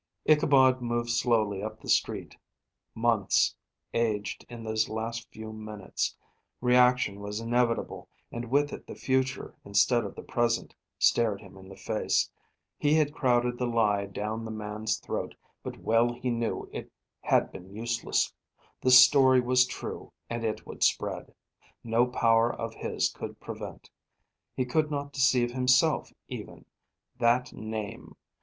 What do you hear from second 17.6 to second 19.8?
useless. The story was